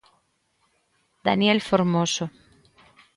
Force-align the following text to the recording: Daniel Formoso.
Daniel 1.25 1.59
Formoso. 1.69 2.25